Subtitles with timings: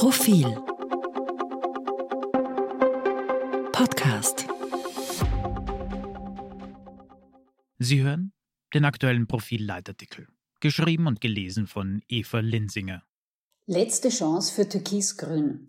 [0.00, 0.46] Profil
[3.70, 4.46] Podcast
[7.78, 8.32] Sie hören
[8.72, 10.28] den aktuellen Profil-Leitartikel,
[10.60, 13.02] geschrieben und gelesen von Eva Linsinger.
[13.66, 15.68] Letzte Chance für Türkis-Grün.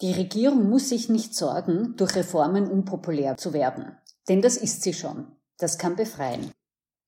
[0.00, 3.94] Die Regierung muss sich nicht sorgen, durch Reformen unpopulär zu werden.
[4.26, 5.36] Denn das ist sie schon.
[5.58, 6.50] Das kann befreien.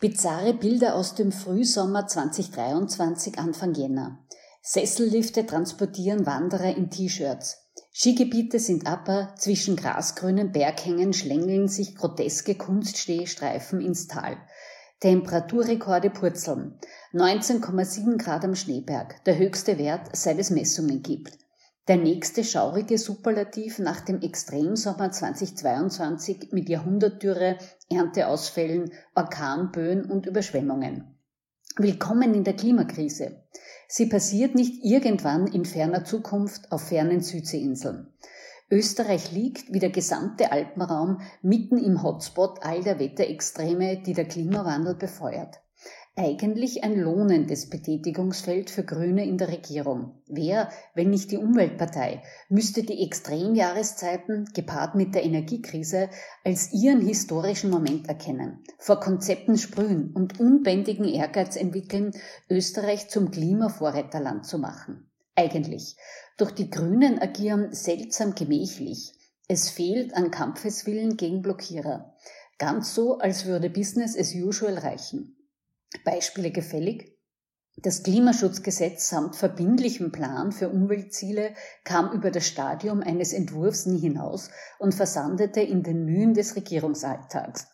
[0.01, 4.28] Bizarre Bilder aus dem Frühsommer 2023 Anfang Jänner.
[4.71, 7.57] Sessellifte transportieren Wanderer in T-Shirts.
[7.91, 14.37] Skigebiete sind aber, zwischen grasgrünen Berghängen schlängeln sich groteske Kunststehstreifen ins Tal.
[15.01, 16.79] Temperaturrekorde purzeln.
[17.15, 21.39] 19,7 Grad am Schneeberg, der höchste Wert, seit es Messungen gibt.
[21.89, 27.57] Der nächste schaurige Superlativ nach dem Extremsommer 2022 mit Jahrhundertdürre,
[27.89, 31.18] Ernteausfällen, Orkanböen und Überschwemmungen.
[31.77, 33.43] Willkommen in der Klimakrise.
[33.87, 38.09] Sie passiert nicht irgendwann in ferner Zukunft auf fernen Südseeinseln.
[38.71, 44.95] Österreich liegt, wie der gesamte Alpenraum, mitten im Hotspot all der Wetterextreme, die der Klimawandel
[44.95, 45.61] befeuert.
[46.21, 50.21] Eigentlich ein lohnendes Betätigungsfeld für Grüne in der Regierung.
[50.27, 56.11] Wer, wenn nicht die Umweltpartei, müsste die Extremjahreszeiten, gepaart mit der Energiekrise,
[56.45, 62.11] als ihren historischen Moment erkennen, vor Konzepten sprühen und unbändigen Ehrgeiz entwickeln,
[62.51, 65.09] Österreich zum Klimavorreiterland zu machen.
[65.37, 65.97] Eigentlich.
[66.37, 69.13] Doch die Grünen agieren seltsam gemächlich.
[69.47, 72.17] Es fehlt an Kampfeswillen gegen Blockierer.
[72.59, 75.37] Ganz so, als würde Business as usual reichen.
[76.05, 77.19] Beispiele gefällig?
[77.81, 84.51] Das Klimaschutzgesetz samt verbindlichem Plan für Umweltziele kam über das Stadium eines Entwurfs nie hinaus
[84.81, 87.69] und versandete in den Mühen des Regierungsalltags.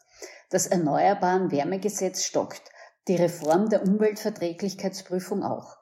[0.51, 2.63] Das Erneuerbaren Wärmegesetz stockt,
[3.09, 5.79] die Reform der Umweltverträglichkeitsprüfung auch.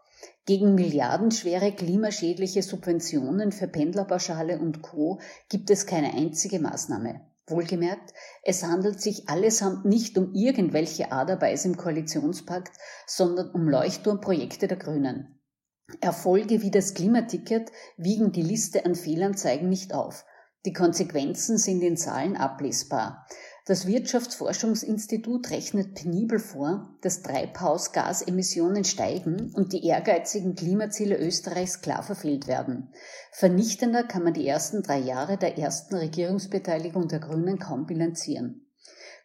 [0.47, 5.21] Gegen milliardenschwere klimaschädliche Subventionen für Pendlerpauschale und Co.
[5.49, 7.21] gibt es keine einzige Maßnahme.
[7.53, 12.77] Wohlgemerkt, es handelt sich allesamt nicht um irgendwelche Aderbeis im Koalitionspakt,
[13.07, 15.39] sondern um Leuchtturmprojekte der Grünen.
[16.01, 20.25] Erfolge wie das Klimaticket wiegen die Liste an Fehlanzeigen nicht auf.
[20.65, 23.27] Die Konsequenzen sind in Zahlen ablesbar.
[23.65, 32.49] Das Wirtschaftsforschungsinstitut rechnet penibel vor, dass Treibhausgasemissionen steigen und die ehrgeizigen Klimaziele Österreichs klar verfehlt
[32.49, 32.93] werden.
[33.31, 38.67] Vernichtender kann man die ersten drei Jahre der ersten Regierungsbeteiligung der Grünen kaum bilanzieren.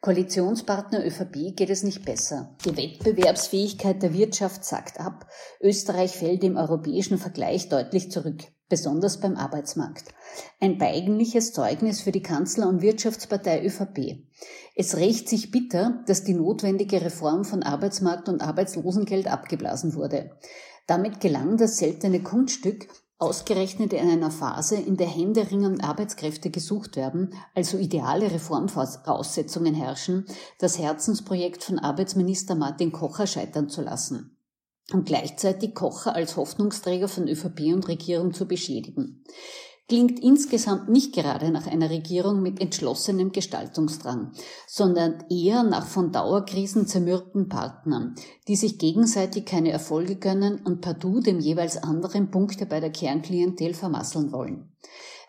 [0.02, 2.56] Koalitionspartner ÖVP geht es nicht besser.
[2.66, 5.28] Die Wettbewerbsfähigkeit der Wirtschaft sackt ab.
[5.60, 10.14] Österreich fällt im europäischen Vergleich deutlich zurück besonders beim Arbeitsmarkt.
[10.60, 14.26] Ein peinliches Zeugnis für die Kanzler- und Wirtschaftspartei ÖVP.
[14.76, 20.32] Es rächt sich bitter, dass die notwendige Reform von Arbeitsmarkt und Arbeitslosengeld abgeblasen wurde.
[20.86, 22.88] Damit gelang das seltene Kunststück,
[23.20, 30.26] ausgerechnet in einer Phase, in der händeringend Arbeitskräfte gesucht werden, also ideale Reformvoraussetzungen herrschen,
[30.60, 34.38] das Herzensprojekt von Arbeitsminister Martin Kocher scheitern zu lassen
[34.94, 39.24] und gleichzeitig Kocher als Hoffnungsträger von ÖVP und Regierung zu beschädigen.
[39.90, 44.34] Klingt insgesamt nicht gerade nach einer Regierung mit entschlossenem Gestaltungsdrang,
[44.68, 48.16] sondern eher nach von Dauerkrisen zermürbten Partnern,
[48.50, 53.74] die sich gegenseitig keine Erfolge gönnen und partout dem jeweils anderen Punkte bei der Kernklientel
[53.74, 54.74] vermasseln wollen.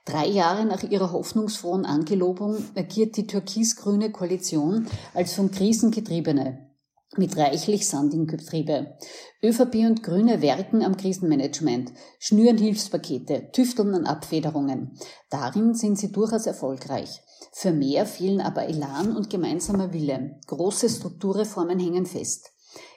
[0.05, 6.68] Drei Jahre nach ihrer hoffnungsfrohen Angelobung agiert die türkis-grüne Koalition als von Krisen getriebene,
[7.17, 8.97] mit reichlich Sand im Getriebe.
[9.43, 14.99] ÖVP und Grüne werken am Krisenmanagement, schnüren Hilfspakete, tüfteln an Abfederungen.
[15.31, 17.23] Darin sind sie durchaus erfolgreich.
[17.53, 20.39] Für mehr fehlen aber Elan und gemeinsamer Wille.
[20.47, 22.53] Große Strukturreformen hängen fest.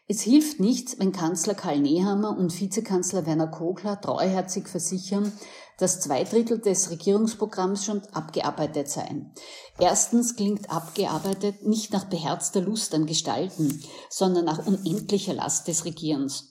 [0.08, 5.32] Es hilft nichts, wenn Kanzler Karl Nehammer und Vizekanzler Werner Kogler treuherzig versichern,
[5.78, 9.34] dass zwei Drittel des Regierungsprogramms schon abgearbeitet seien.
[9.80, 16.51] Erstens klingt abgearbeitet nicht nach beherzter Lust am Gestalten, sondern nach unendlicher Last des Regierens.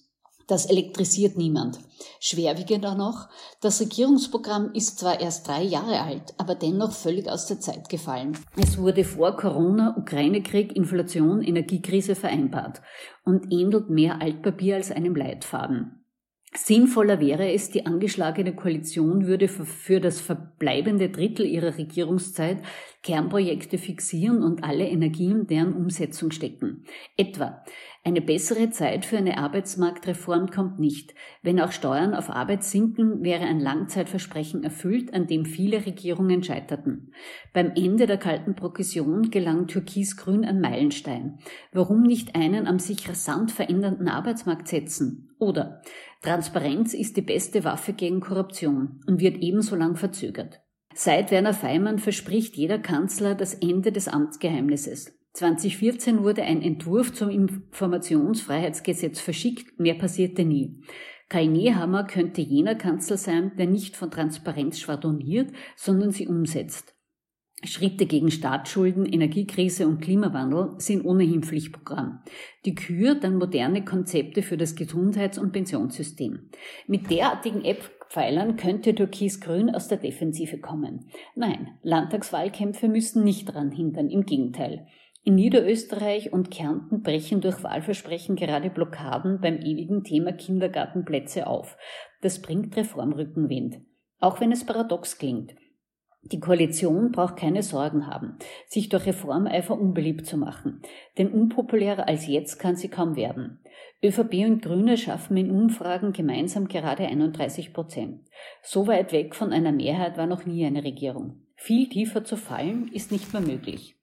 [0.51, 1.79] Das elektrisiert niemand.
[2.19, 3.29] Schwerwiegender noch,
[3.61, 8.37] das Regierungsprogramm ist zwar erst drei Jahre alt, aber dennoch völlig aus der Zeit gefallen.
[8.57, 12.83] Es wurde vor Corona, Ukraine-Krieg, Inflation, Energiekrise vereinbart
[13.25, 16.05] und ähnelt mehr Altpapier als einem Leitfaden.
[16.53, 22.59] Sinnvoller wäre es, die angeschlagene Koalition würde für das verbleibende Drittel ihrer Regierungszeit
[23.03, 26.85] Kernprojekte fixieren und alle Energien deren Umsetzung stecken.
[27.17, 27.65] Etwa
[28.05, 31.15] Eine bessere Zeit für eine Arbeitsmarktreform kommt nicht.
[31.43, 37.13] Wenn auch Steuern auf Arbeit sinken, wäre ein Langzeitversprechen erfüllt, an dem viele Regierungen scheiterten.
[37.55, 41.39] Beim Ende der kalten Progression gelang Türkis-Grün ein Meilenstein.
[41.73, 45.31] Warum nicht einen am sich rasant verändernden Arbeitsmarkt setzen?
[45.39, 45.81] Oder
[46.21, 50.61] Transparenz ist die beste Waffe gegen Korruption und wird ebenso lang verzögert.
[50.95, 55.17] Seit Werner Feimann verspricht jeder Kanzler das Ende des Amtsgeheimnisses.
[55.35, 60.83] 2014 wurde ein Entwurf zum Informationsfreiheitsgesetz verschickt, mehr passierte nie.
[61.29, 66.97] Kai Nehammer könnte jener Kanzler sein, der nicht von Transparenz schwadroniert, sondern sie umsetzt.
[67.63, 72.21] Schritte gegen Staatsschulden, Energiekrise und Klimawandel sind ohnehin Pflichtprogramm.
[72.65, 76.51] Die Kür dann moderne Konzepte für das Gesundheits- und Pensionssystem.
[76.87, 77.63] Mit derartigen
[78.11, 81.09] Eckpfeilern könnte Türkis-Grün aus der Defensive kommen.
[81.37, 84.89] Nein, Landtagswahlkämpfe müssen nicht daran hindern, im Gegenteil.
[85.23, 91.77] In Niederösterreich und Kärnten brechen durch Wahlversprechen gerade Blockaden beim ewigen Thema Kindergartenplätze auf.
[92.21, 93.81] Das bringt Reformrückenwind.
[94.19, 95.55] Auch wenn es paradox klingt.
[96.23, 100.83] Die Koalition braucht keine Sorgen haben, sich durch Reformeifer unbeliebt zu machen,
[101.17, 103.61] denn unpopulärer als jetzt kann sie kaum werden.
[104.03, 108.27] ÖVP und Grüne schaffen in Umfragen gemeinsam gerade 31 Prozent.
[108.63, 111.43] So weit weg von einer Mehrheit war noch nie eine Regierung.
[111.57, 113.97] Viel tiefer zu fallen ist nicht mehr möglich.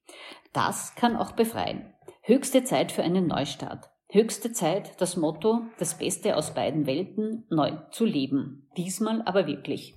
[0.53, 1.93] Das kann auch befreien.
[2.21, 3.89] Höchste Zeit für einen Neustart.
[4.09, 8.69] Höchste Zeit, das Motto, das Beste aus beiden Welten neu zu leben.
[8.77, 9.96] Diesmal aber wirklich.